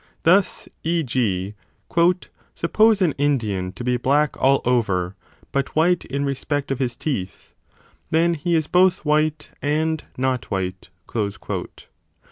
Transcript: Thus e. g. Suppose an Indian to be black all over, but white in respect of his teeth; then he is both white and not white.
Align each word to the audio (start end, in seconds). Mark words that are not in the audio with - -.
Thus 0.23 0.67
e. 0.83 1.03
g. 1.03 1.53
Suppose 2.55 3.03
an 3.03 3.11
Indian 3.19 3.71
to 3.73 3.83
be 3.83 3.97
black 3.97 4.35
all 4.41 4.61
over, 4.65 5.15
but 5.51 5.75
white 5.75 6.05
in 6.05 6.25
respect 6.25 6.71
of 6.71 6.79
his 6.79 6.95
teeth; 6.95 7.53
then 8.09 8.33
he 8.33 8.55
is 8.55 8.65
both 8.65 9.05
white 9.05 9.51
and 9.61 10.03
not 10.17 10.49
white. 10.49 10.89